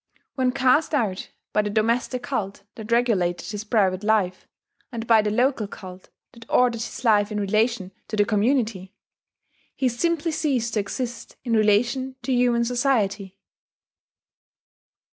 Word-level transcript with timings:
When 0.33 0.51
cast 0.51 0.95
out 0.95 1.29
by 1.53 1.61
the 1.61 1.69
domestic 1.69 2.23
cult 2.23 2.63
that 2.73 2.91
regulated 2.91 3.51
his 3.51 3.63
private 3.63 4.03
life, 4.03 4.47
and 4.91 5.05
by 5.05 5.21
the 5.21 5.29
local 5.29 5.67
cult 5.67 6.09
that 6.31 6.49
ordered 6.49 6.81
his 6.81 7.05
life 7.05 7.31
in 7.31 7.39
relation 7.39 7.91
to 8.07 8.15
the 8.15 8.25
community, 8.25 8.95
he 9.75 9.87
simply 9.89 10.31
ceased 10.31 10.73
to 10.73 10.79
exist 10.79 11.35
in 11.43 11.53
relation 11.53 12.15
to 12.23 12.31
human 12.33 12.65
society. 12.65 13.37